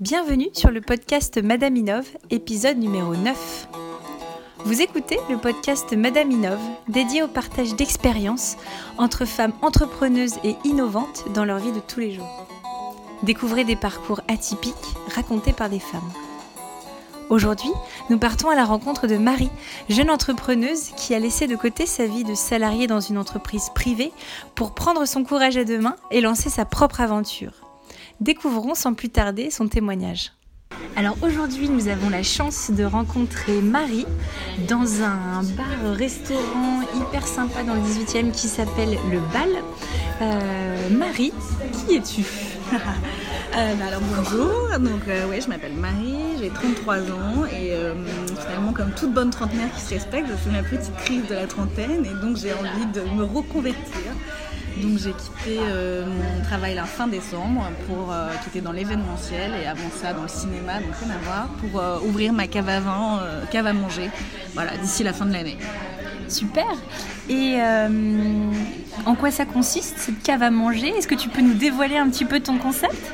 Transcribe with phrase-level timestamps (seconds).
[0.00, 3.68] Bienvenue sur le podcast Madame Inov, épisode numéro 9.
[4.58, 8.56] Vous écoutez le podcast Madame Inov, dédié au partage d'expériences
[8.96, 12.46] entre femmes entrepreneuses et innovantes dans leur vie de tous les jours.
[13.24, 14.74] Découvrez des parcours atypiques
[15.16, 16.12] racontés par des femmes.
[17.28, 17.72] Aujourd'hui,
[18.08, 19.50] nous partons à la rencontre de Marie,
[19.88, 24.12] jeune entrepreneuse qui a laissé de côté sa vie de salariée dans une entreprise privée
[24.54, 27.67] pour prendre son courage à deux mains et lancer sa propre aventure.
[28.20, 30.32] Découvrons sans plus tarder son témoignage.
[30.96, 34.06] Alors aujourd'hui, nous avons la chance de rencontrer Marie
[34.68, 39.48] dans un bar-restaurant hyper sympa dans le 18e qui s'appelle Le Bal.
[40.20, 41.32] Euh, Marie,
[41.72, 42.24] qui es-tu?
[43.56, 47.94] Euh, bah alors bonjour, donc euh, ouais, je m'appelle Marie, j'ai 33 ans et euh,
[48.46, 51.46] finalement comme toute bonne trentenaire qui se respecte, je fais ma petite crise de la
[51.46, 54.12] trentaine et donc j'ai envie de me reconvertir.
[54.82, 58.14] Donc j'ai quitté mon travail la fin décembre pour
[58.44, 62.32] quitter dans l'événementiel et avant ça dans le cinéma, donc rien à voir, pour ouvrir
[62.32, 64.10] ma cave à vin, cave à manger,
[64.54, 65.58] voilà, d'ici la fin de l'année.
[66.28, 66.66] Super.
[67.28, 67.58] Et
[69.06, 70.88] en quoi ça consiste cette cave à manger?
[70.88, 73.12] Est-ce que tu peux nous dévoiler un petit peu ton concept?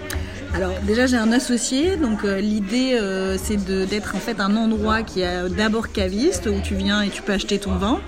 [0.55, 5.03] Alors déjà j'ai un associé, donc euh, l'idée euh, c'est d'être en fait un endroit
[5.03, 8.01] qui est d'abord caviste où tu viens et tu peux acheter ton vin,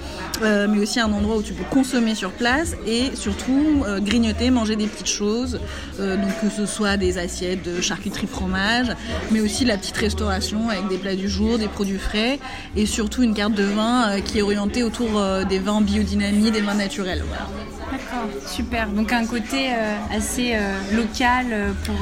[0.42, 4.76] euh, mais aussi un endroit où tu peux consommer sur place et surtout grignoter, manger
[4.76, 5.58] des petites choses,
[5.98, 8.92] donc que ce soit des assiettes de charcuterie fromage,
[9.32, 12.38] mais aussi la petite restauration avec des plats du jour, des produits frais
[12.76, 16.74] et surtout une carte de vin qui est orientée autour des vins biodynamiques, des vins
[16.74, 17.24] naturels.
[18.10, 18.88] D'accord, super.
[18.88, 19.70] Donc un côté
[20.10, 20.56] assez
[20.92, 21.96] local pour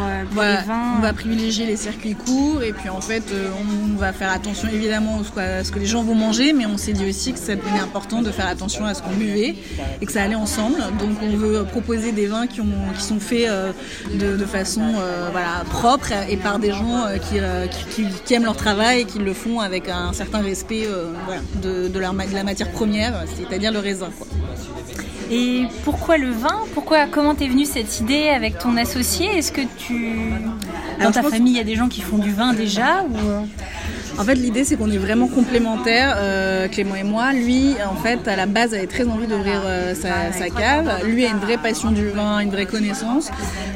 [0.97, 3.49] on va privilégier les circuits courts et puis en fait euh,
[3.95, 6.93] on va faire attention évidemment à ce que les gens vont manger mais on s'est
[6.93, 9.55] dit aussi que c'était important de faire attention à ce qu'on buvait
[10.01, 10.79] et que ça allait ensemble.
[10.99, 12.61] Donc on veut proposer des vins qui,
[12.99, 13.73] sont faits euh,
[14.15, 15.31] de, façon euh,
[15.71, 20.13] propre et par des gens qui, aiment leur travail et qui le font avec un
[20.13, 20.87] certain respect
[21.63, 24.11] de, de, la matière première, c'est-à-dire le raisin.
[25.31, 26.61] Et pourquoi le vin?
[26.75, 29.27] Pourquoi Comment t'es venue cette idée avec ton associé?
[29.39, 30.17] Est-ce que tu
[31.03, 33.47] dans ta famille il y a des gens qui font du vin déjà ou
[34.17, 37.33] en fait, l'idée, c'est qu'on est vraiment complémentaires, euh, Clément et moi.
[37.33, 41.05] Lui, en fait, à la base, avait très envie d'ouvrir euh, sa, cave.
[41.05, 43.31] Lui a une vraie passion du vin, une vraie connaissance.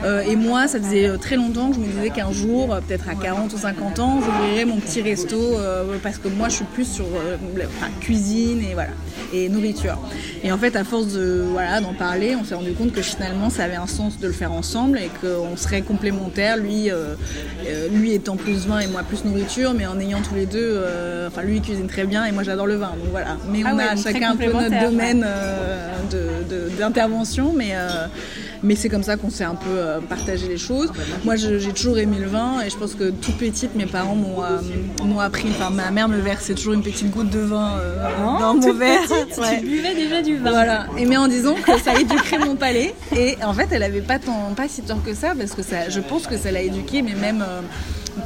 [0.05, 3.15] Euh, et moi, ça faisait très longtemps que je me disais qu'un jour, peut-être à
[3.15, 5.57] 40 ou 50 ans, j'ouvrirais mon petit resto
[6.03, 7.07] parce que moi, je suis plus sur
[7.57, 7.65] la
[8.01, 8.91] cuisine et voilà
[9.33, 9.99] et nourriture.
[10.45, 13.51] Et en fait, à force de voilà d'en parler, on s'est rendu compte que finalement,
[13.51, 16.57] ça avait un sens de le faire ensemble et qu'on serait complémentaires.
[16.57, 16.91] Lui,
[17.93, 21.29] lui étant plus vin et moi plus nourriture, mais en ayant tous les deux, euh,
[21.29, 23.37] enfin lui il cuisine très bien et moi j'adore le vin, donc voilà.
[23.51, 26.43] Mais ah on a chacun un peu notre domaine euh,
[26.79, 28.07] d'intervention, mais euh,
[28.63, 30.91] mais c'est comme ça qu'on s'est un peu partagé les choses.
[31.25, 35.21] Moi, j'ai toujours aimé le vin et je pense que tout petite, mes parents m'ont
[35.21, 35.49] appris.
[35.51, 39.03] Enfin, ma mère me versait toujours une petite goutte de vin oh, dans mon verre.
[39.61, 40.51] Tu buvais déjà du vin.
[40.51, 40.87] Voilà.
[40.99, 42.97] Et mais en disant que ça éduquerait mon palais.
[43.17, 45.89] Et en fait, elle avait pas tant, pas si tort que ça parce que ça,
[45.89, 47.45] je pense que ça l'a éduqué, mais même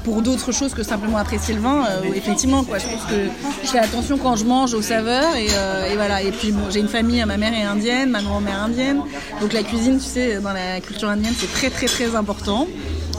[0.05, 2.79] pour d'autres choses que simplement apprécier le vin, effectivement, quoi.
[2.79, 3.29] Je pense que
[3.63, 6.23] je fais attention quand je mange aux saveurs et, et voilà.
[6.23, 9.01] Et puis bon, j'ai une famille, ma mère est indienne, ma grand-mère indienne,
[9.41, 12.67] donc la cuisine, tu sais, dans la culture indienne, c'est très très très important.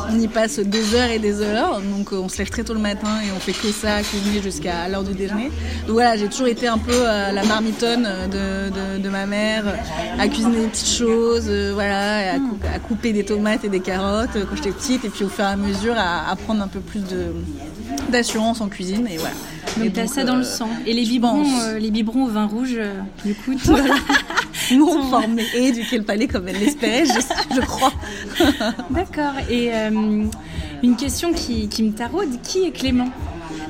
[0.10, 2.74] On y passe des heures et des heures, donc euh, on se lève très tôt
[2.74, 5.52] le matin et on fait que ça, cuisiner jusqu'à l'heure du déjeuner.
[5.86, 9.64] Donc voilà, j'ai toujours été un peu euh, la marmitonne de, de, ma mère,
[10.20, 14.56] à cuisiner des petites choses, euh, voilà, à, couper des tomates et des carottes quand
[14.56, 17.02] j'étais petite, et puis au fur et à mesure à, prendre un peu plus
[18.14, 19.36] d'assurance en cuisine, et voilà.
[19.78, 20.70] Donc t'as ça dans le sang.
[20.86, 21.44] Et les biberons,
[21.80, 22.80] les biberons au vin rouge,
[23.26, 23.52] du coup,
[24.72, 27.92] m'ont formé et éduqué le palais comme elle l'espérait, je, crois.
[28.90, 29.34] D'accord.
[29.50, 30.26] Et euh,
[30.82, 33.10] une question qui, qui me taraude, qui est Clément?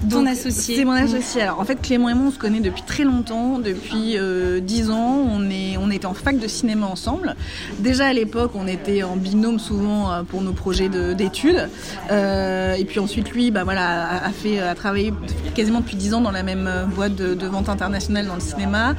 [0.09, 1.41] Ton associé C'est mon associé.
[1.41, 4.91] Alors en fait, Clément et moi, on se connaît depuis très longtemps, depuis euh, 10
[4.91, 5.27] ans.
[5.31, 7.35] On, est, on était en fac de cinéma ensemble.
[7.79, 11.69] Déjà à l'époque, on était en binôme souvent euh, pour nos projets d'études.
[12.11, 15.13] Euh, et puis ensuite, lui, bah, voilà, a, fait, a travaillé
[15.55, 18.41] quasiment depuis 10 ans dans la même euh, boîte de, de vente internationale dans le
[18.41, 18.95] cinéma.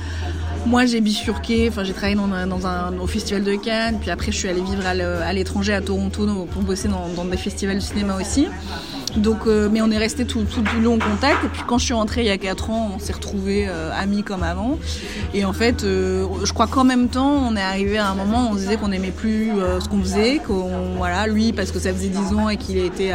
[0.67, 4.11] Moi, j'ai bifurqué, enfin, j'ai travaillé dans un, dans un, au Festival de Cannes, puis
[4.11, 7.77] après, je suis allée vivre à l'étranger, à Toronto, pour bosser dans, dans des festivals
[7.77, 8.47] de cinéma aussi.
[9.17, 11.45] Donc, mais on est resté tout, tout du long en contact.
[11.45, 14.23] Et puis quand je suis rentrée il y a 4 ans, on s'est retrouvés amis
[14.23, 14.79] comme avant.
[15.33, 18.53] Et en fait, je crois qu'en même temps, on est arrivé à un moment où
[18.53, 19.51] on se disait qu'on n'aimait plus
[19.81, 23.13] ce qu'on faisait, qu'on voilà, lui parce que ça faisait 10 ans et qu'il était,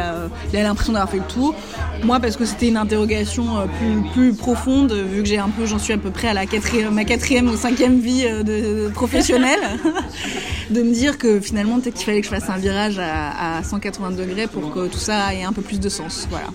[0.52, 1.54] il a l'impression d'avoir fait le tour.
[2.02, 3.44] Moi parce que c'était une interrogation
[3.78, 6.46] plus, plus profonde, vu que j'ai un peu, j'en suis à peu près à la
[6.46, 9.60] quatrième, ma quatrième ou cinquième vie de, professionnelle.
[10.70, 14.12] de me dire que finalement peut-être qu'il fallait que je fasse un virage à, 180
[14.12, 16.26] degrés pour que tout ça ait un peu plus de sens.
[16.30, 16.46] Voilà.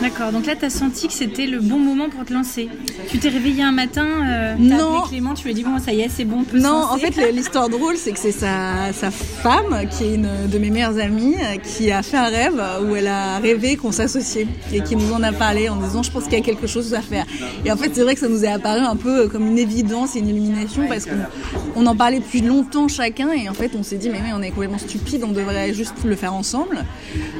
[0.00, 2.68] D'accord, donc là tu as senti que c'était le bon moment pour te lancer.
[3.08, 5.02] Tu t'es réveillé un matin, euh, non.
[5.08, 6.44] Clément, tu lui as dit bon ça y est c'est bon.
[6.54, 10.58] non, en fait l'histoire drôle c'est que c'est sa, sa, femme qui est une de
[10.58, 14.82] mes meilleures amies qui a fait un rêve où elle a rêvé qu'on s'associait et
[14.82, 17.00] qui nous en a parlé en disant je pense qu'il y a quelque chose à
[17.00, 17.26] faire.
[17.64, 20.16] Et en fait c'est vrai que ça nous est apparu un peu comme une évidence
[20.16, 23.96] et une illumination parce qu'on en parlait depuis longtemps chacun et en fait, on s'est
[23.96, 26.84] dit, mais, mais on est complètement stupide, on devrait juste le faire ensemble.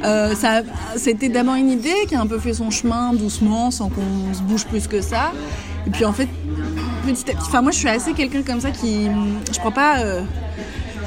[0.05, 0.63] Euh, ça,
[0.97, 4.43] c'était d'abord une idée qui a un peu fait son chemin doucement, sans qu'on se
[4.43, 5.33] bouge plus que ça.
[5.87, 6.29] Et puis en fait,
[7.07, 9.09] petit à petit, enfin moi je suis assez quelqu'un comme ça qui,
[9.53, 10.01] je crois pas.
[10.01, 10.23] Euh,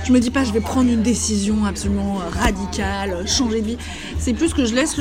[0.05, 3.77] je me dis pas je vais prendre une décision absolument radicale, changer de vie.
[4.19, 4.97] C'est plus que je laisse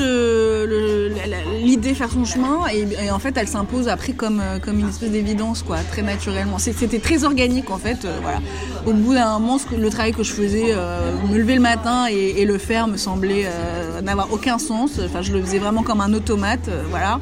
[1.63, 5.61] l'idée faire son chemin et, en fait elle s'impose après comme, comme une espèce d'évidence
[5.63, 6.57] quoi, très naturellement.
[6.57, 8.05] C'était très organique en fait.
[8.05, 8.39] Euh, voilà.
[8.85, 12.45] Au bout d'un moment, le travail que je faisais, euh, me lever le matin et,
[12.45, 14.99] le faire me semblait euh, n'avoir aucun sens.
[15.03, 17.19] Enfin, je le faisais vraiment comme un automate, voilà.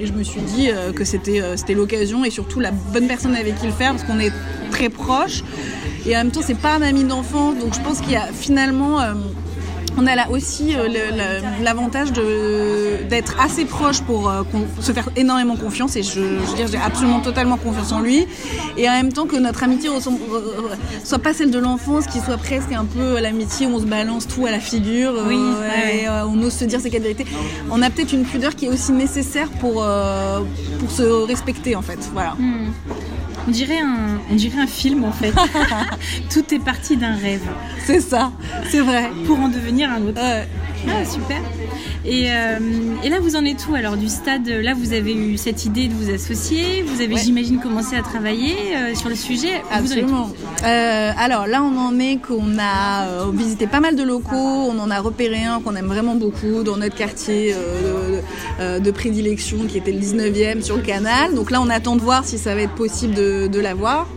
[0.00, 3.66] Et je me suis dit que c'était l'occasion et surtout la bonne personne avec qui
[3.66, 4.32] le faire parce qu'on est
[4.70, 5.44] très proches.
[6.06, 8.26] Et en même temps, c'est pas un ami d'enfance, donc je pense qu'il y a
[8.32, 9.00] finalement.
[9.00, 9.14] Euh,
[9.96, 10.88] on a là aussi euh,
[11.62, 14.42] l'avantage d'être assez proche pour euh,
[14.80, 18.26] se faire énormément confiance et je, veux dire j'ai absolument totalement confiance en lui
[18.76, 19.88] et en même temps que notre amitié
[21.04, 24.26] soit pas celle de l'enfance qui soit presque un peu l'amitié où on se balance
[24.26, 25.38] tout à la figure oui,
[25.92, 27.26] et on ose se dire ses quatre vérités
[27.70, 29.86] on a peut-être une pudeur qui est aussi nécessaire pour,
[30.80, 32.72] pour se respecter en fait voilà hmm.
[33.46, 35.32] On dirait un, on dirait un film en fait.
[36.32, 37.42] Tout est parti d'un rêve.
[37.84, 38.32] C'est ça,
[38.70, 39.10] c'est vrai.
[39.26, 40.20] Pour en devenir un autre.
[40.88, 41.40] Ah, super.
[42.04, 42.58] Et, euh,
[43.02, 45.88] et, là, vous en êtes où alors du stade Là, vous avez eu cette idée
[45.88, 46.82] de vous associer.
[46.82, 49.62] Vous avez, j'imagine, commencé à travailler euh, sur le sujet.
[49.72, 50.30] Absolument.
[50.64, 54.34] Euh, alors là, on en est qu'on a visité pas mal de locaux.
[54.36, 57.54] On en a repéré un qu'on aime vraiment beaucoup dans notre quartier
[58.60, 61.34] de, de, prédilection qui était le 19e sur le canal.
[61.34, 64.08] Donc là, on attend de voir si ça va être possible de, de l'avoir.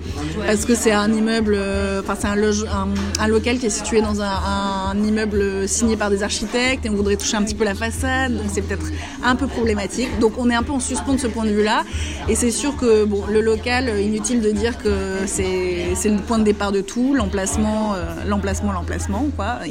[0.46, 1.58] Parce que c'est un immeuble,
[2.02, 2.90] enfin, c'est un,
[3.20, 6.94] un, local qui est situé dans un, un immeuble signé par des architectes et on
[6.94, 8.88] voudrait toucher un petit peu la façade, donc c'est peut-être
[9.24, 10.19] un peu problématique.
[10.19, 11.83] Donc on est un peu en suspens de ce point de vue-là.
[12.27, 16.71] Et c'est sûr que le local, inutile de dire que c'est le point de départ
[16.71, 19.27] de tout, l'emplacement, euh, l'emplacement, l'emplacement.
[19.39, 19.65] Euh,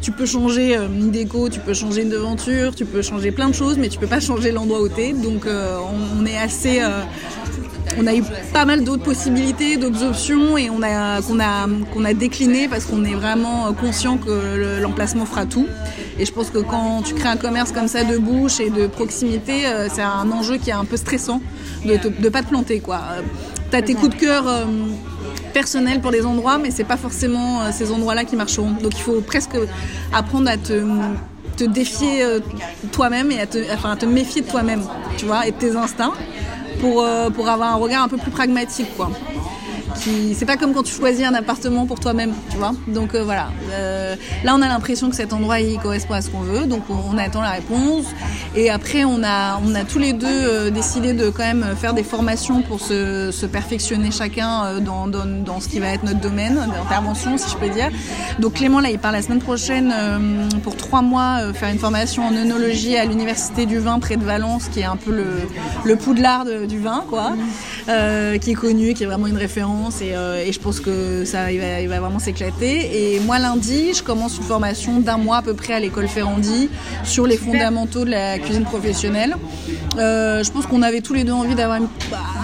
[0.00, 3.48] tu peux changer euh, une déco, tu peux changer une devanture, tu peux changer plein
[3.48, 5.12] de choses, mais tu peux pas changer l'endroit où t'es.
[5.12, 6.80] Donc on, est assez
[7.98, 8.22] on a eu
[8.52, 13.14] pas mal d'autres possibilités, d'autres options et on a qu'on a décliné parce qu'on est
[13.14, 15.66] vraiment conscient que l'emplacement fera tout.
[16.20, 18.86] Et je pense que quand tu crées un commerce comme ça de bouche et de
[18.86, 21.40] proximité, euh, c'est un enjeu qui est un peu stressant
[21.86, 22.80] de ne pas te planter.
[22.80, 23.00] quoi.
[23.12, 23.22] Euh,
[23.70, 24.64] tu as tes coups de cœur euh,
[25.54, 28.72] personnels pour des endroits, mais c'est pas forcément ces endroits-là qui marcheront.
[28.72, 29.56] Donc il faut presque
[30.12, 30.82] apprendre à te,
[31.56, 32.22] te défier
[32.92, 34.82] toi-même et à te, enfin, à te méfier de toi-même,
[35.16, 36.12] tu vois, et de tes instincts
[36.80, 37.04] pour,
[37.34, 39.10] pour avoir un regard un peu plus pragmatique, quoi
[39.94, 42.72] c'est pas comme quand tu choisis un appartement pour toi-même, tu vois.
[42.88, 43.50] Donc euh, voilà.
[43.72, 46.82] Euh, là, on a l'impression que cet endroit il correspond à ce qu'on veut, donc
[46.88, 48.06] on, attend la réponse.
[48.54, 51.94] Et après, on a, on a tous les deux euh, décidé de quand même faire
[51.94, 56.20] des formations pour se, se perfectionner chacun dans, dans, dans, ce qui va être notre
[56.20, 57.90] domaine d'intervention, si je peux dire.
[58.38, 59.92] Donc Clément, là, il part la semaine prochaine
[60.62, 64.68] pour trois mois faire une formation en œnologie à l'université du vin près de Valence,
[64.68, 65.26] qui est un peu le,
[65.84, 67.32] le poudlard du vin, quoi,
[67.86, 71.60] qui est connu, qui est vraiment une référence euh, et, je pense que ça il
[71.60, 73.14] va, vraiment s'éclater.
[73.14, 76.68] Et moi lundi, je commence une formation d'un mois à peu près à l'école Ferrandi
[77.04, 79.36] sur les fondamentaux de la cuisine professionnelle.
[79.98, 81.80] Euh, je pense qu'on avait tous les deux envie d'avoir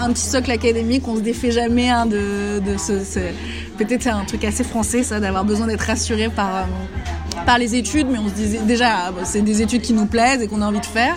[0.01, 3.19] un petit socle académique, on se défait jamais hein, de, ce,
[3.77, 6.61] peut-être c'est un truc assez français ça, d'avoir besoin d'être rassuré par euh,
[7.47, 10.47] par les études, mais on se disait déjà, c'est des études qui nous plaisent et
[10.49, 11.15] qu'on a envie de faire.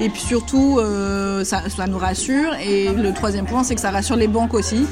[0.00, 2.54] Et puis surtout, euh, ça, nous rassure.
[2.64, 4.86] Et le troisième point, c'est que ça rassure les banques aussi.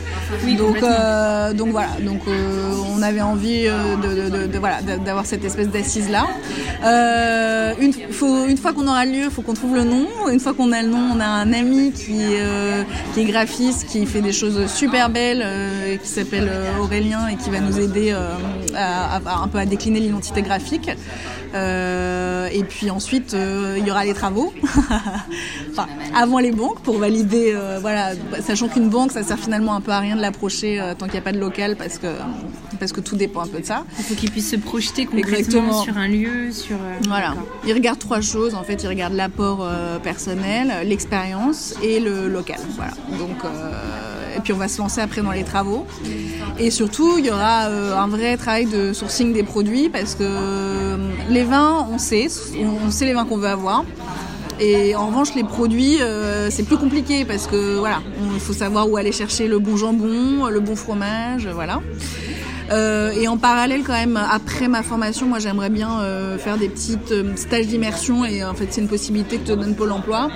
[0.59, 1.91] donc, euh, donc voilà.
[2.05, 6.27] Donc euh, on avait envie de, voilà d'avoir cette espèce d'assise là.
[7.81, 10.07] une, faut, une fois qu'on aura le lieu, il faut qu'on trouve le nom.
[10.31, 12.19] Une fois qu'on a le nom, on a un ami qui,
[13.15, 15.47] qui est graphiste, qui fait des choses super belles,
[16.03, 18.13] qui s'appelle Aurélien et qui va nous aider
[18.75, 20.91] un peu à décliner l'identité graphique.
[21.55, 24.53] Euh, et puis ensuite, euh, il y aura les travaux,
[25.71, 29.81] enfin, avant les banques pour valider, euh, voilà, sachant qu'une banque, ça sert finalement un
[29.81, 32.07] peu à rien de l'approcher tant qu'il n'y a pas de local parce que,
[32.79, 33.85] parce que tout dépend un peu de ça.
[33.99, 36.77] Il faut qu'ils puissent se projeter concrètement sur un lieu, sur...
[37.09, 37.35] voilà,
[37.67, 39.69] ils regardent trois choses, en fait, ils regardent l'apport
[40.03, 42.93] personnel, l'expérience et le local, voilà.
[43.19, 43.39] Donc,
[44.37, 45.87] et puis on va se lancer après dans les travaux.
[46.59, 51.41] Et surtout, il y aura un vrai travail de sourcing des produits parce que les
[51.41, 52.27] les vins, on sait,
[52.87, 53.85] on sait les vins qu'on veut avoir.
[54.61, 58.03] Et en revanche, les produits, euh, c'est plus compliqué parce que voilà,
[58.35, 61.81] il faut savoir où aller chercher le bon jambon, le bon fromage, voilà.
[62.71, 66.69] Euh, et en parallèle, quand même, après ma formation, moi, j'aimerais bien euh, faire des
[66.69, 66.99] petits
[67.37, 68.27] stages d'immersion.
[68.27, 70.29] Et en fait, c'est une possibilité que te donne Pôle Emploi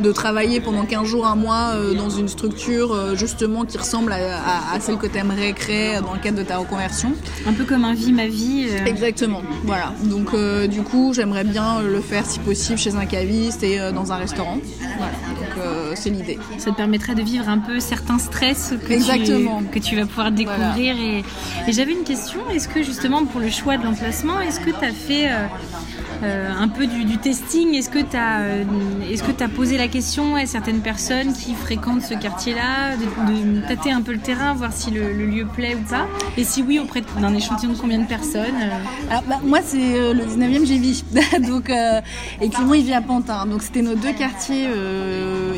[0.00, 4.12] de travailler pendant 15 jours, un mois euh, dans une structure euh, justement qui ressemble
[4.12, 7.12] à, celle que tu aimerais créer dans le cadre de ta reconversion.
[7.46, 8.68] Un peu comme un vie ma vie.
[8.70, 8.84] Euh.
[8.86, 9.92] Exactement, voilà.
[10.04, 10.34] Donc
[10.68, 14.58] du coup, j'aimerais bien le faire si possible chez un caviste et dans un restaurant.
[14.96, 16.38] Voilà, donc c'est l'idée.
[16.58, 19.62] Ça te permettrait de vivre un peu certains stress que, Exactement.
[19.62, 20.96] Tu, que tu vas pouvoir découvrir.
[20.96, 21.24] Et,
[21.66, 24.84] et j'avais une question, est-ce que justement pour le choix de l'emplacement, est-ce que tu
[24.84, 25.30] as fait...
[26.24, 27.74] Euh, un peu du, testing.
[27.74, 28.64] Est-ce que tu as, euh,
[29.10, 33.92] est-ce que as posé la question à certaines personnes qui fréquentent ce quartier-là, de, tâter
[33.92, 36.06] un peu le terrain, voir si le, lieu plaît ou pas?
[36.36, 39.16] Et si oui, auprès d'un échantillon de combien de personnes euh?
[39.28, 40.94] Bah, Moi, c'est le 19e, j'ai vu.
[41.46, 41.70] donc,
[42.40, 43.46] et Clément, il vit à Pantin.
[43.46, 44.68] Donc, c'était nos deux quartiers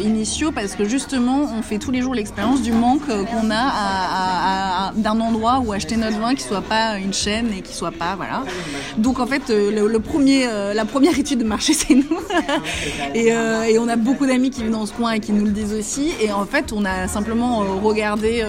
[0.03, 5.21] initiaux parce que justement, on fait tous les jours l'expérience du manque qu'on a d'un
[5.21, 8.15] endroit où acheter notre vin qui soit pas une chaîne et qui soit pas.
[8.17, 8.43] Voilà.
[8.99, 12.21] Donc, en fait, le premier euh, la première étude de marché, c'est nous.
[13.17, 15.53] Euh, et, on a beaucoup d'amis qui vivent dans ce coin et qui nous le
[15.53, 16.13] disent aussi.
[16.21, 18.45] Et en fait, on a simplement euh, regardé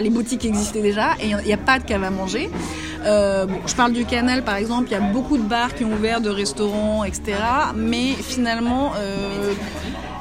[0.00, 2.50] les boutiques qui existaient déjà et il n'y a, pas de cave à manger.
[3.04, 6.20] je parle du canal par exemple, il y a beaucoup de bars qui ont ouvert,
[6.20, 7.34] de restaurants, etc.
[7.76, 8.92] Mais finalement,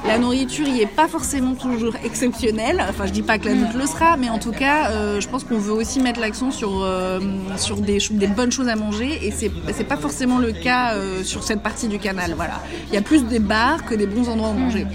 [0.05, 2.83] la nourriture y est pas forcément toujours exceptionnelle.
[2.89, 5.27] Enfin, je dis pas que la doute le sera, mais en tout cas, euh, je
[5.27, 7.19] pense qu'on veut aussi mettre l'accent sur, euh,
[7.57, 11.23] sur des, des, bonnes choses à manger et c'est, c'est pas forcément le cas euh,
[11.23, 12.33] sur cette partie du canal.
[12.35, 12.61] Voilà.
[12.87, 14.87] Il y a plus des bars que des bons endroits où manger.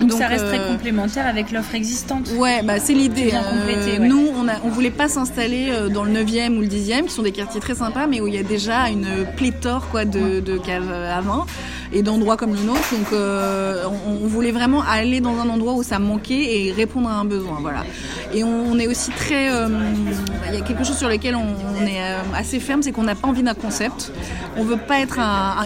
[0.00, 2.30] Donc, ça reste très complémentaire avec l'offre existante.
[2.36, 3.32] Ouais, bah c'est l'idée.
[3.98, 7.22] Nous, on a, on voulait pas s'installer dans le 9e ou le 10e, qui sont
[7.22, 10.56] des quartiers très sympas, mais où il y a déjà une pléthore quoi de, de
[10.56, 11.46] caves à vin
[11.92, 12.92] et d'endroits comme le nôtre.
[12.92, 17.14] Donc euh, on, voulait vraiment aller dans un endroit où ça manquait et répondre à
[17.14, 17.58] un besoin.
[17.60, 17.84] Voilà.
[18.34, 19.50] Et on, est aussi très...
[19.50, 19.68] Euh,
[20.48, 23.14] il y a quelque chose sur lequel on, est euh, assez ferme, c'est qu'on n'a
[23.14, 24.12] pas envie d'un concept.
[24.56, 25.18] On veut pas être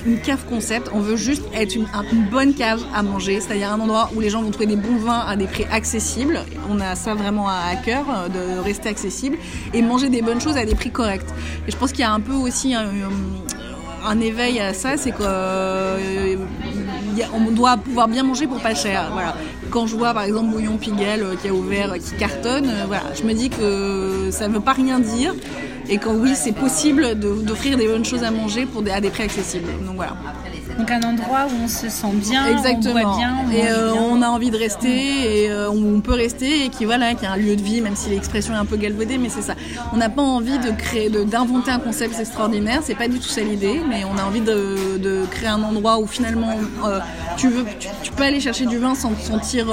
[0.07, 1.87] une cave concept, on veut juste être une,
[2.31, 5.25] bonne cave à manger, c'est-à-dire un endroit où les gens vont trouver des bons vins
[5.27, 6.41] à des prix accessibles.
[6.71, 9.39] On a ça vraiment à, cœur, de rester accessible,
[9.73, 11.27] et manger des bonnes choses à des prix corrects.
[11.67, 12.87] Et je pense qu'il y a un peu aussi un,
[14.05, 16.37] un éveil à ça, c'est qu'on euh,
[17.51, 19.11] doit pouvoir bien manger pour pas cher.
[19.13, 19.35] Voilà.
[19.71, 23.05] Quand je vois par exemple Bouillon Pigalle euh, qui a ouvert, qui cartonne, euh, voilà,
[23.15, 25.35] je me dis que ça ne veut pas rien dire
[25.89, 29.25] et que oui, c'est possible d'offrir des bonnes choses à manger pour à des prix
[29.25, 29.69] accessibles.
[29.85, 30.17] Donc voilà.
[30.79, 33.15] Donc un endroit où on se sent bien, Exactement.
[33.15, 36.65] on bien, on et euh, on a envie de rester et euh, on peut rester
[36.65, 38.77] et qui voilà, qui a un lieu de vie, même si l'expression est un peu
[38.77, 39.55] galvaudée, mais c'est ça.
[39.93, 43.43] On n'a pas envie de créer, d'inventer un concept extraordinaire, c'est pas du tout ça
[43.43, 47.01] l'idée, mais on a envie de, de, créer un endroit où finalement euh,
[47.37, 47.65] tu veux,
[48.03, 49.67] tu, peux aller chercher du vin sans te sentir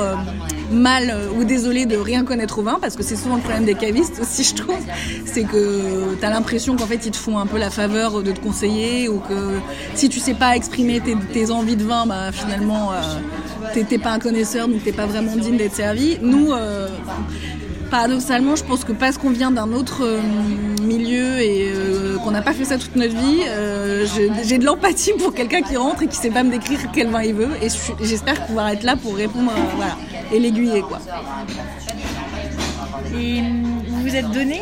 [0.71, 3.75] mal ou désolé de rien connaître au vin, parce que c'est souvent le problème des
[3.75, 4.79] cavistes aussi, je trouve,
[5.25, 8.31] c'est que tu as l'impression qu'en fait ils te font un peu la faveur de
[8.31, 9.59] te conseiller ou que
[9.95, 14.19] si tu sais pas exprimer tes, envies de vin, bah, finalement, euh, t'es pas un
[14.19, 16.17] connaisseur, donc t'es pas vraiment digne d'être servi.
[16.21, 16.87] Nous, euh,
[17.89, 20.21] paradoxalement, je pense que parce qu'on vient d'un autre euh,
[20.83, 21.71] milieu et
[22.23, 23.41] qu'on n'a pas fait ça toute notre vie,
[24.45, 27.23] j'ai de l'empathie pour quelqu'un qui rentre et qui sait pas me décrire quel vin
[27.23, 27.49] il veut.
[27.61, 27.67] Et
[28.01, 29.97] j'espère pouvoir être là pour répondre, voilà,
[30.31, 30.83] et l'aiguiller,
[33.99, 34.61] vous vous êtes donné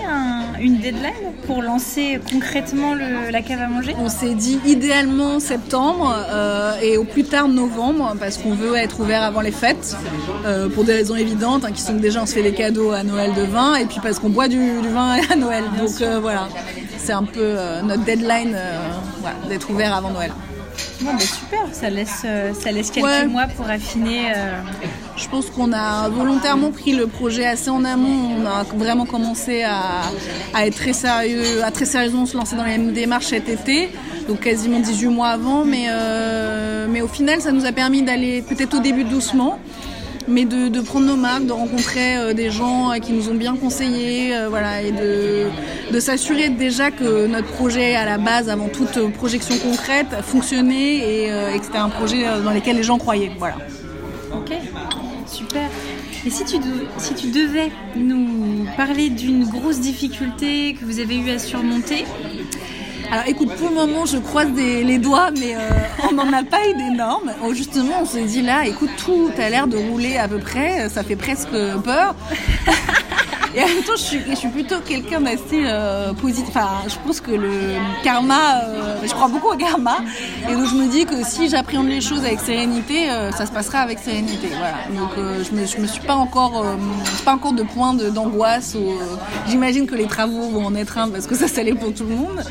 [0.59, 1.11] une deadline
[1.45, 3.95] pour lancer concrètement la cave à manger?
[3.99, 8.99] On s'est dit idéalement septembre euh, et au plus tard novembre parce qu'on veut être
[8.99, 9.95] ouvert avant les fêtes
[10.45, 12.91] euh, pour des raisons évidentes hein, qui sont que déjà on se fait des cadeaux
[12.91, 15.65] à Noël de vin et puis parce qu'on boit du, vin à Noël.
[15.77, 16.47] Donc euh, voilà,
[16.97, 18.57] c'est un peu notre deadline
[19.49, 20.31] d'être ouvert avant Noël.
[21.01, 22.25] Bon, bah, super, ça laisse,
[22.59, 24.31] ça laisse quelques mois pour affiner.
[25.17, 25.27] Euh.
[25.27, 28.35] Je pense qu'on a volontairement pris le projet assez en amont.
[28.39, 32.77] On a vraiment commencé à, être très sérieux, à très sérieusement se lancer dans les
[32.77, 33.89] démarches cet été,
[34.27, 35.65] donc quasiment 18 mois avant.
[35.65, 39.59] Mais, euh, mais au final, ça nous a permis d'aller peut-être au début doucement.
[40.29, 44.81] mais de, prendre nos marques, de rencontrer des gens qui nous ont bien conseillés, voilà,
[44.81, 50.97] et de, s'assurer déjà que notre projet à la base, avant toute projection concrète, fonctionnait
[50.97, 53.31] et, et que c'était un projet dans lequel les gens croyaient.
[53.39, 53.55] Voilà.
[54.33, 54.51] Ok.
[56.27, 56.57] Et si tu,
[57.29, 62.03] devais nous parler d'une grosse difficulté que vous avez eu à surmonter
[63.09, 65.59] alors écoute, pour le moment, je croise les doigts, mais euh,
[66.09, 67.31] on n'en a pas eu d'énormes.
[67.41, 70.89] Oh, justement, on s'est dit là, écoute, tout a l'air de rouler à peu près,
[70.89, 71.47] ça fait presque
[71.85, 72.15] peur.
[73.55, 76.49] Et en même temps, je suis, je suis plutôt quelqu'un d'assez euh, positif.
[76.49, 77.51] Enfin, je pense que le
[78.03, 79.97] karma, euh, je crois beaucoup au karma.
[80.49, 83.51] Et donc, je me dis que si j'appréhende les choses avec sérénité, euh, ça se
[83.51, 84.49] passera avec sérénité.
[84.49, 84.99] Voilà.
[84.99, 86.65] Donc, je, me, je me suis pas encore,
[87.25, 88.75] pas encore de point d'angoisse.
[89.47, 92.03] J'imagine que les travaux vont en être un parce que ça, ça l'est pour tout
[92.03, 92.43] le monde.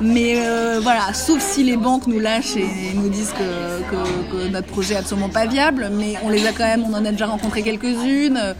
[0.00, 0.36] Mais
[0.82, 5.28] voilà, sauf si les banques nous lâchent et, nous disent que, notre projet est absolument
[5.28, 5.90] pas viable.
[5.92, 8.54] Mais on les a quand même, on en a déjà rencontré quelques-unes.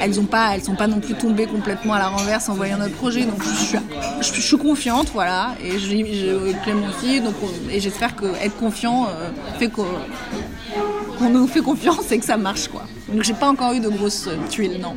[0.00, 2.78] Elles ont pas, elles sont pas non plus tout complètement à la renverse en voyant
[2.78, 3.24] notre projet.
[3.24, 3.78] Donc je suis,
[4.20, 5.54] je, suis confiante, voilà.
[5.62, 7.20] Et je, je aussi.
[7.20, 7.34] Donc,
[7.70, 12.68] et j'espère que être confiant euh, fait qu'on nous fait confiance et que ça marche,
[12.68, 12.82] quoi.
[13.08, 14.96] Donc j'ai pas encore eu de grosses tuiles, non.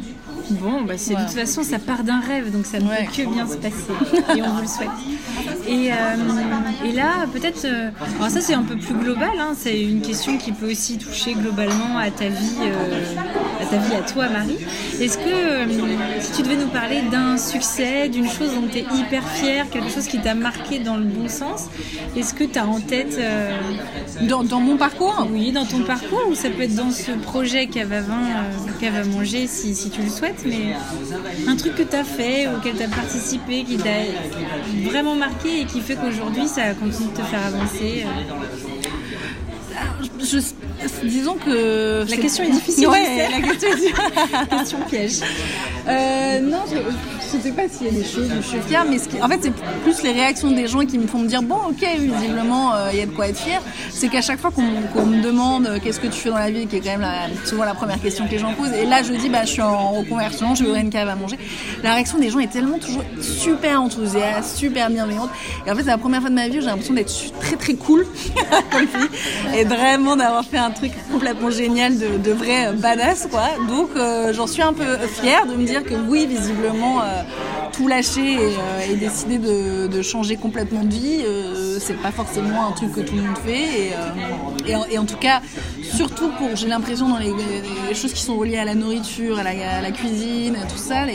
[0.50, 3.34] Bon, bah c'est de toute façon, ça part d'un rêve, donc ça ne peut que
[3.34, 3.76] bien se passer.
[4.38, 4.90] Et on vous le souhaite.
[5.68, 5.96] Et, euh,
[6.86, 10.38] et là, peut-être, euh, alors ça c'est un peu plus global, hein, c'est une question
[10.38, 14.58] qui peut aussi toucher globalement à ta vie, euh, à ta vie à toi, Marie.
[15.00, 19.28] Est-ce que si tu devais nous parler d'un succès, d'une chose dont tu es hyper
[19.28, 21.68] fière, quelque chose qui t'a marqué dans le bon sens,
[22.16, 23.20] est-ce que tu as en tête
[24.22, 25.28] dans, dans, mon parcours?
[25.32, 28.02] Oui, dans ton parcours, ou ça peut être dans ce projet 20,
[28.82, 30.74] Cava manger si, si tu le souhaites, mais
[31.48, 33.90] un truc que tu as fait, auquel tu as participé, qui t'a
[34.90, 38.72] vraiment marqué et qui fait qu'aujourd'hui ça continue de te faire avancer euh,
[41.04, 42.06] Disons que.
[42.10, 42.88] La question est difficile.
[42.88, 45.20] Ouais, la question est question piège.
[45.88, 46.76] Euh, non, je,
[47.34, 49.40] je sais pas s'il y a des choses où je suis fière, mais en fait,
[49.42, 52.90] c'est plus les réactions des gens qui me font me dire bon, ok, visiblement, euh,
[52.92, 53.62] il y a de quoi être fier.
[53.90, 56.68] C'est qu'à chaque fois qu'on me demande euh, qu'est-ce que tu fais dans la vie,
[56.68, 57.08] qui est quand même
[57.46, 59.62] souvent la première question que les gens posent, et là, je dis bah, je suis
[59.62, 61.38] en reconversion, je veux une cave à manger.
[61.84, 65.30] La réaction des gens est tellement toujours super enthousiaste, super bienveillante.
[65.66, 67.56] Et en fait, c'est la première fois de ma vie où j'ai l'impression d'être très
[67.56, 68.06] très cool
[68.72, 73.44] comme fille, et vraiment d'avoir fait un truc complètement génial, de, de vrai badass, quoi.
[73.68, 77.02] Donc, euh, j'en suis un peu fière de me dire que oui, visiblement,
[77.74, 78.38] tout lâcher
[78.90, 81.24] et, décider de, changer complètement de vie,
[81.80, 83.92] c'est pas forcément un truc que tout le monde fait.
[84.68, 85.42] Et, en, tout cas,
[85.82, 87.32] surtout pour, j'ai l'impression, dans les,
[87.94, 91.06] choses qui sont reliées à la nourriture, à la, cuisine, à tout ça,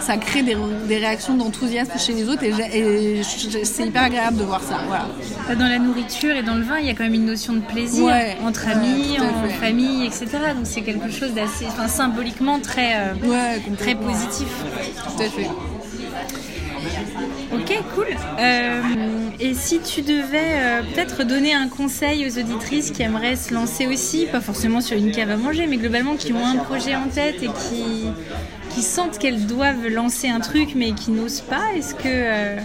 [0.00, 0.56] ça crée des,
[0.96, 3.22] réactions d'enthousiasme chez les autres et,
[3.64, 4.78] c'est hyper agréable de voir ça.
[4.86, 5.06] Voilà.
[5.58, 7.60] Dans la nourriture et dans le vin, il y a quand même une notion de
[7.60, 8.12] plaisir
[8.44, 10.26] entre amis, en famille, etc.
[10.54, 13.14] Donc c'est quelque chose d'assez, enfin, symboliquement très,
[13.78, 14.48] très positif.
[15.16, 15.43] Tout à fait.
[17.52, 18.06] Ok, cool.
[18.38, 18.80] Euh,
[19.40, 23.86] et si tu devais euh, peut-être donner un conseil aux auditrices qui aimeraient se lancer
[23.86, 27.08] aussi, pas forcément sur une cave à manger, mais globalement qui ont un projet en
[27.08, 32.02] tête et qui, sentent qu'elles doivent lancer un truc mais qui n'osent pas, est-ce que
[32.06, 32.56] euh,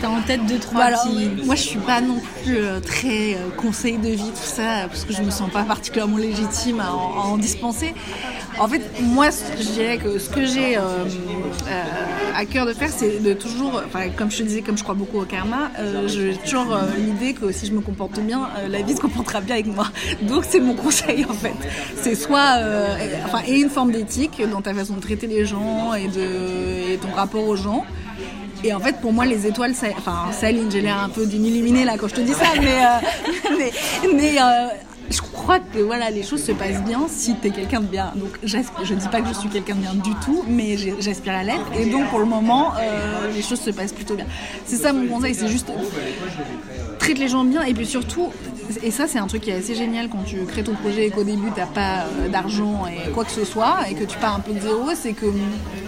[0.00, 0.96] tu as en tête deux, trois bah
[1.44, 5.22] Moi, je suis pas non plus très conseil de vie, tout ça, parce que je
[5.22, 7.94] me sens pas particulièrement légitime à en dispenser.
[8.58, 11.84] En fait, moi, je dirais que ce que j'ai euh, euh,
[12.36, 13.82] à cœur de faire, c'est de toujours,
[14.16, 17.52] comme je te disais, comme je crois beaucoup au karma, euh, j'ai toujours l'idée que
[17.52, 19.86] si je me comporte bien, la vie se comportera bien avec moi.
[20.22, 21.54] Donc, c'est mon conseil, en fait.
[21.96, 22.58] C'est soit,
[23.24, 26.98] enfin, et une forme d'éthique dans ta façon de traiter les gens et, de, et
[26.98, 27.84] ton rapport aux gens.
[28.62, 31.84] Et en fait, pour moi, les étoiles, ça, enfin, Céline, j'ai l'air un peu d'une
[31.84, 32.78] là quand je te dis ça, mais,
[33.58, 33.72] mais,
[34.14, 34.38] mais
[35.10, 38.12] je crois que voilà, les choses se passent bien si tu es quelqu'un de bien.
[38.14, 41.34] Donc je ne dis pas que je suis quelqu'un de bien du tout, mais j'aspire
[41.34, 41.66] à l'être.
[41.78, 44.26] Et donc pour le moment, euh, les choses se passent plutôt bien.
[44.64, 45.70] C'est ça mon conseil, c'est juste
[46.98, 48.28] traite les gens bien et puis surtout
[48.82, 51.10] et ça c'est un truc qui est assez génial quand tu crées ton projet et
[51.10, 54.34] qu'au début t'as pas euh, d'argent et quoi que ce soit et que tu pars
[54.36, 55.26] un peu de zéro c'est que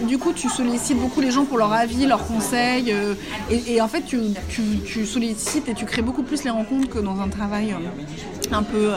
[0.07, 3.15] du coup tu sollicites beaucoup les gens pour leur avis leurs conseils euh,
[3.49, 4.19] et, en fait tu,
[4.49, 7.75] tu, sollicites et tu crées beaucoup plus les rencontres que dans un travail
[8.51, 8.91] un peu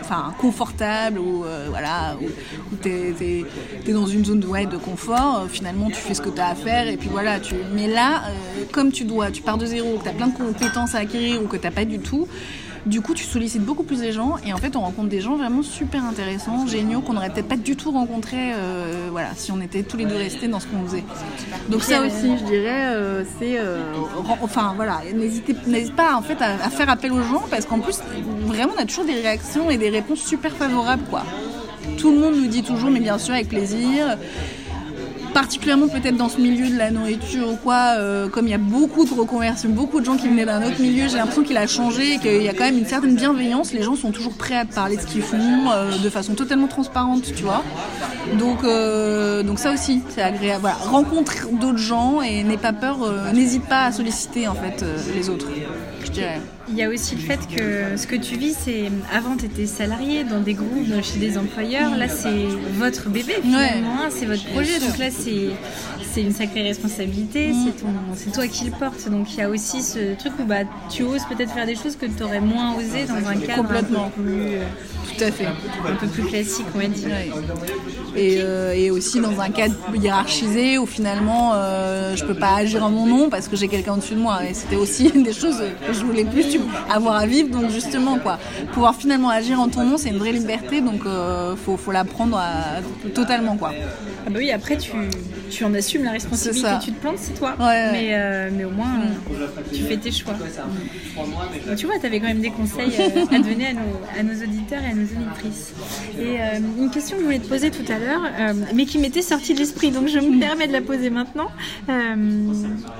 [0.00, 5.88] enfin, confortable ou voilà où, tu es, dans une zone de, ouais, de confort finalement
[5.88, 8.22] tu fais ce que tu as à faire et puis voilà tu mais là
[8.72, 11.42] comme tu dois tu pars de zéro que tu as plein de compétences à acquérir
[11.42, 12.26] ou que tu n'as pas du tout,
[12.86, 15.36] du coup, tu sollicites beaucoup plus les gens et en fait, on rencontre des gens
[15.36, 19.60] vraiment super intéressants, géniaux, qu'on n'aurait peut-être pas du tout rencontrés euh, voilà, si on
[19.60, 21.04] était tous les deux restés dans ce qu'on faisait.
[21.68, 23.58] Donc, ça aussi, je dirais, euh, c'est.
[23.58, 23.80] Euh,
[24.42, 28.00] enfin, voilà, n'hésite pas en fait à, faire appel aux gens parce qu'en plus,
[28.42, 31.22] vraiment, on a toujours des réactions et des réponses super favorables, quoi
[31.98, 34.16] tout le monde nous dit toujours, mais bien sûr, avec plaisir
[35.34, 38.58] particulièrement peut-être dans ce milieu de la nourriture ou quoi, euh, comme il y a
[38.58, 41.66] beaucoup de reconversions, beaucoup de gens qui venaient d'un autre milieu, j'ai l'impression qu'il a
[41.66, 43.72] changé et qu'il y a quand même une certaine bienveillance.
[43.72, 46.68] Les gens sont toujours prêts à parler de ce qu'ils font euh, de façon totalement
[46.68, 47.64] transparente, tu vois.
[48.38, 50.60] Donc, euh, donc ça aussi, c'est agréable.
[50.62, 52.98] Voilà, rencontre d'autres gens et n'aie pas peur,
[53.34, 55.48] n'hésite pas à solliciter en fait les autres.
[56.68, 59.66] Il y a aussi le fait que ce que tu vis, c'est avant tu étais
[59.66, 61.96] salarié dans des groupes, chez des employeurs.
[61.96, 62.46] Là, c'est
[62.78, 64.78] votre bébé finalement, hein, c'est votre projet.
[64.80, 67.48] Donc là, c'est une sacrée responsabilité.
[67.48, 67.72] Mm.
[68.14, 69.08] C'est toi qui le portes.
[69.10, 71.96] Donc il y a aussi ce truc où bah tu oses peut-être faire des choses
[71.96, 74.64] que tu aurais moins osé dans un cadre complètement plus euh,
[75.16, 77.08] tout à fait un peu plus classique, on va dire.
[78.16, 82.84] Et, euh, et, aussi dans un cadre hiérarchisé où finalement euh, je peux pas agir
[82.84, 84.44] en mon nom parce que j'ai quelqu'un au-dessus de moi.
[84.48, 86.48] Et c'était aussi une des choses que je voulais plus
[86.90, 87.48] avoir à vivre.
[87.48, 88.38] Donc justement, quoi,
[88.72, 90.80] pouvoir finalement agir en ton nom, c'est une vraie liberté.
[90.80, 92.40] Donc euh, faut, faut l'apprendre
[93.14, 93.72] totalement, quoi.
[94.26, 94.92] Ah bah oui, après tu,
[95.50, 96.68] tu en assumes la responsabilité.
[96.82, 97.54] Tu te plantes, c'est toi.
[97.58, 99.00] Mais, euh, mais au moins,
[99.72, 100.34] tu fais tes choix.
[101.76, 104.42] tu vois, tu avais quand même des conseils euh, à donner à nos, à nos,
[104.42, 105.74] auditeurs et à nos auditrices.
[106.18, 106.38] Et
[106.78, 108.22] une question que je voulais te poser tout à l'heure,
[108.74, 111.50] mais qui m'était sortie de l'esprit, donc je me permets de la poser maintenant.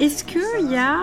[0.01, 0.99] Est-ce qu'il y a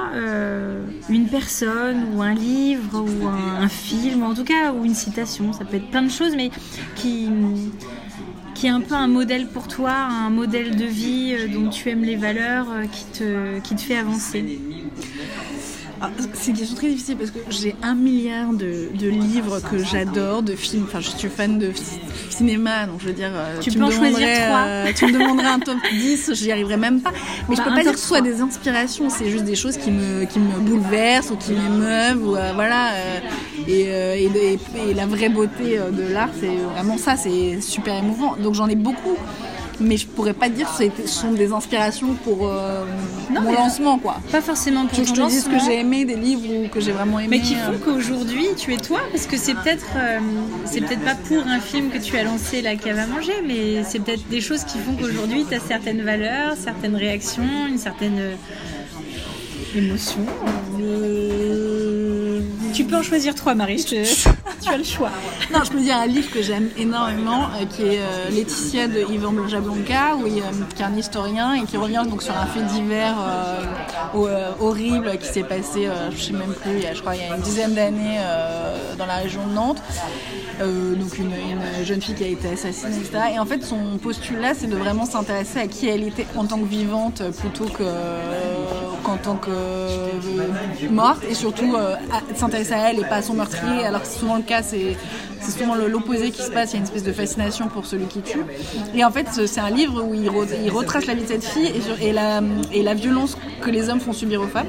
[1.09, 5.65] une personne ou un livre ou un, film, en tout cas, ou une citation, ça
[5.65, 6.51] peut être plein de choses, mais
[6.95, 7.29] qui,
[8.63, 12.03] est un peu un modèle pour toi, un modèle de vie euh, dont tu aimes
[12.03, 14.59] les valeurs, euh, qui te, fait avancer
[16.33, 20.55] c'est une question très difficile parce que j'ai un milliard de, livres que j'adore, de
[20.55, 20.85] films.
[20.87, 21.71] Enfin, je suis fan de
[22.29, 23.31] cinéma, donc je veux dire.
[23.33, 24.63] Euh, tu, peux en choisir trois.
[24.65, 27.11] Euh, tu me demanderais un top 10, j'y arriverais même pas.
[27.47, 29.77] Mais je bah, peux pas dire que ce soit des inspirations, c'est juste des choses
[29.77, 32.27] qui me, qui me bouleversent ou qui m'émeuvent.
[32.27, 32.91] Ou, euh, voilà.
[33.67, 38.35] Et, et, la vraie beauté de l'art, c'est vraiment ça, c'est super émouvant.
[38.37, 39.17] Donc j'en ai beaucoup
[39.81, 42.85] mais je pourrais pas dire que ce sont des inspirations pour euh,
[43.29, 44.17] mon lancement quoi.
[44.31, 46.91] Pas forcément pour que je te dise que j'ai aimé des livres ou que j'ai
[46.91, 47.37] vraiment aimé.
[47.37, 47.77] Mais qui font euh.
[47.83, 50.19] qu'aujourd'hui tu es toi parce que c'est peut-être euh,
[50.65, 53.83] c'est peut-être pas pour un film que tu as lancé la cave à manger mais
[53.83, 58.19] c'est peut-être des choses qui font qu'aujourd'hui tu as certaines valeurs, certaines réactions, une certaine
[59.75, 60.25] émotion.
[62.73, 63.85] Tu peux en choisir trois, Marie.
[64.61, 65.09] Tu as le choix.
[65.51, 69.01] Non, je peux dire un livre que j'aime énormément, euh, qui est euh, Laetitia de
[69.11, 70.41] Yvan il, euh,
[70.75, 73.15] qui est un historien et qui revient donc sur un fait divers
[74.59, 77.25] horrible qui s'est passé, je sais même plus, il y a, je crois, il y
[77.25, 78.19] a une dizaine d'années
[78.97, 79.81] dans la région de Nantes.
[80.59, 81.31] donc une,
[81.83, 83.33] jeune fille qui a été assassinée, etc.
[83.35, 86.59] Et en fait, son postulat, c'est de vraiment s'intéresser à qui elle était en tant
[86.59, 87.83] que vivante plutôt que
[89.11, 91.75] qu'en tant que morte et surtout
[92.35, 94.95] s'intéresser à elle et pas à son meurtrier alors que c'est souvent le cas c'est
[95.39, 98.21] souvent l'opposé qui se passe il y a une espèce de fascination pour celui qui
[98.21, 98.43] tue.
[98.95, 100.29] Et en fait c'est un livre où il,
[100.69, 101.71] retrace la vie de cette fille
[102.01, 104.67] et, la, et la violence que les hommes font subir aux femmes.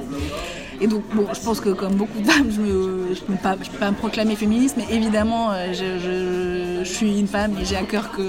[0.81, 3.55] Et donc, bon, je pense que comme beaucoup de femmes, je ne peux, pas,
[3.91, 8.11] me proclamer féministe, mais évidemment, euh, je, je, suis une femme et j'ai à cœur
[8.11, 8.23] que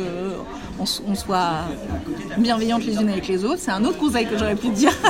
[1.07, 1.65] on, soit
[2.37, 3.59] bienveillantes les unes avec les autres.
[3.59, 4.91] C'est un autre conseil que j'aurais pu dire.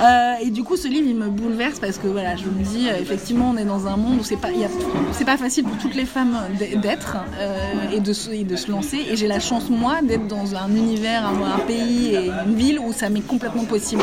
[0.00, 2.88] Euh, et du coup, ce livre, il me bouleverse parce que voilà, je me dis,
[2.88, 4.48] euh, effectivement, on est dans un monde où c'est pas,
[5.26, 6.36] pas facile pour toutes les femmes
[6.80, 8.98] d'être euh, et, de, de se lancer.
[9.10, 12.92] Et j'ai la chance, moi, d'être dans un univers, un, pays et une ville où
[12.92, 14.02] ça m'est complètement possible.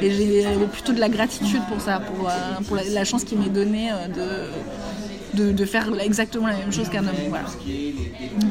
[0.00, 2.30] Et j'ai plutôt de la gratitude pour ça, pour,
[2.66, 4.48] pour la, chance qui m'est donnée de
[5.34, 7.46] de, faire exactement la même chose qu'un homme, voilà.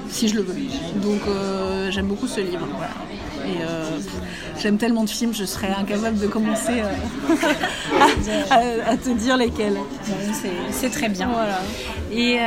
[0.09, 0.55] si je le veux.
[1.01, 2.67] Donc euh, j'aime beaucoup ce livre.
[3.45, 3.99] Et euh,
[4.59, 9.77] j'aime tellement de films, je serais incapable de commencer euh, à, te dire lesquels.
[10.71, 11.29] C'est très bien.
[11.31, 11.59] Voilà.
[12.11, 12.37] Et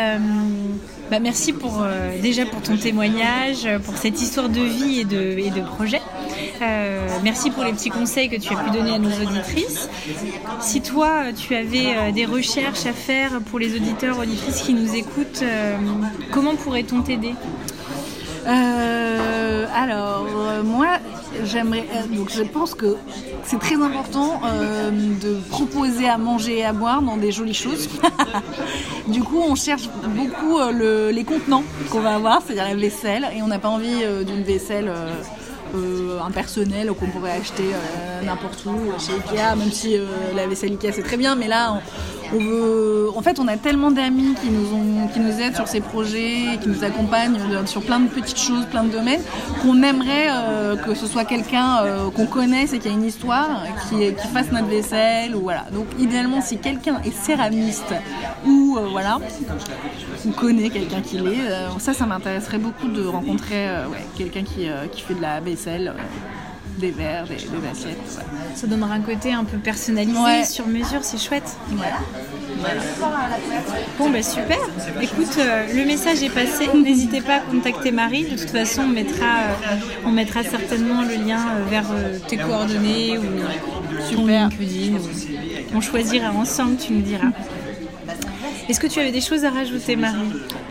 [1.11, 1.85] bah, merci pour,
[2.23, 6.01] déjà pour ton témoignage, pour cette histoire de vie et de, et de projet.
[6.63, 9.89] Euh, merci pour les petits conseils que tu as pu donner à nos auditrices.
[10.61, 14.95] Si toi, tu avais euh, des recherches à faire pour les auditeurs, auditrices qui nous
[14.95, 15.77] écoutent, euh,
[16.33, 17.35] comment pourrait-on t'aider?
[18.47, 20.27] Alors,
[20.65, 20.99] moi,
[21.45, 21.85] j'aimerais.
[22.11, 22.97] donc, je pense que
[23.45, 27.89] c'est très important de proposer à manger et à boire dans des jolies choses.
[29.09, 33.49] du coup, on cherche beaucoup les contenants qu'on va avoir, c'est-à-dire la vaisselle, et on
[33.49, 34.91] n'a pas envie d'une vaisselle
[35.75, 40.47] euh, un personnel qu'on pourrait acheter euh, n'importe où chez Ikea, même si euh, la
[40.47, 41.81] vaisselle Ikea c'est très bien, mais là
[42.24, 44.51] on en fait, on a tellement d'amis qui
[45.21, 48.91] nous aident sur ces projets, qui nous accompagnent sur plein de petites choses, plein de
[48.91, 49.23] domaines,
[49.63, 53.65] qu'on aimerait euh, que ce soit quelqu'un euh, qu'on connaisse et qui a une histoire,
[53.89, 55.67] qui, fasse notre vaisselle voilà.
[55.73, 57.95] Donc idéalement, si quelqu'un est céramiste
[58.47, 59.19] ou euh, voilà,
[60.25, 63.69] ou connaît quelqu'un qui l'est, ça, ça m'intéresserait beaucoup de rencontrer
[64.17, 65.95] quelqu'un qui, qui fait de la vaisselle
[66.79, 67.35] des verres, des,
[67.71, 68.21] assiettes.
[68.55, 71.57] Ça donnera un côté un peu personnalisé, sur mesure, c'est chouette.
[73.99, 74.59] Bon, bah super.
[75.01, 76.69] Écoute, euh, le message est passé.
[76.75, 78.25] N'hésitez pas à contacter Marie.
[78.25, 81.87] De toute façon, on mettra, euh, on mettra certainement le lien euh, vers
[82.29, 83.23] tes coordonnées ou
[84.09, 84.49] super.
[84.49, 84.99] cuisine.
[85.75, 87.31] On choisira ensemble, tu me diras.
[88.69, 90.17] Est-ce que tu avais des choses à rajouter, Marie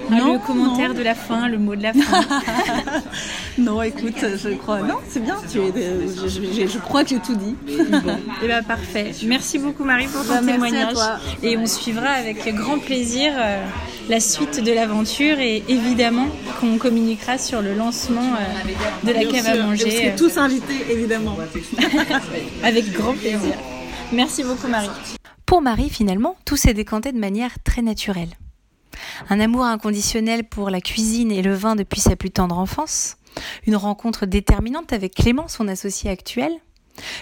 [0.10, 2.26] non, Le commentaire de la fin, le mot de la fin.
[3.58, 4.82] non, écoute, je crois.
[4.82, 5.38] Non, c'est bien.
[5.52, 7.56] Tu je, crois que j'ai tout dit.
[7.68, 8.14] bon.
[8.14, 9.12] Et eh bien, parfait.
[9.26, 10.98] Merci beaucoup, Marie, pour ton bah, témoignage.
[11.44, 13.64] Et on suivra avec grand plaisir euh,
[14.10, 16.28] la suite de l'aventure et évidemment
[16.60, 19.86] qu'on communiquera sur le lancement euh, de la cave à manger.
[19.86, 21.38] Vous serez tous invités, évidemment.
[22.64, 23.56] avec grand plaisir.
[24.12, 24.90] Merci beaucoup, Marie.
[25.46, 28.38] Pour Marie, finalement, tout s'est décanté de manière très naturelle.
[29.30, 33.18] Un amour inconditionnel pour la cuisine et le vin depuis sa plus tendre enfance,
[33.66, 36.52] une rencontre déterminante avec Clément, son associé actuel,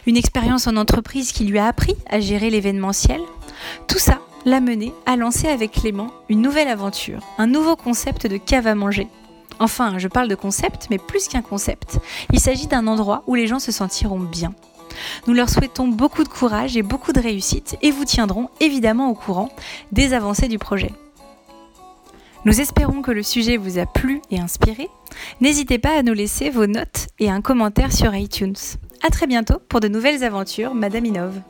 [0.05, 3.21] une expérience en entreprise qui lui a appris à gérer l'événementiel,
[3.87, 8.37] tout ça l'a mené à lancer avec Clément une nouvelle aventure, un nouveau concept de
[8.37, 9.07] cave à manger.
[9.59, 11.99] Enfin, je parle de concept, mais plus qu'un concept.
[12.33, 14.53] Il s'agit d'un endroit où les gens se sentiront bien,
[15.27, 19.13] nous leur souhaitons beaucoup de courage et beaucoup de réussite et vous tiendrons évidemment au
[19.13, 19.49] courant
[19.91, 20.91] des avancées du projet.
[22.43, 24.89] Nous espérons que le sujet vous a plu et inspiré.
[25.41, 28.55] N'hésitez pas à nous laisser vos notes et un commentaire sur iTunes.
[29.03, 31.41] A très bientôt pour de nouvelles aventures, Madame Inove.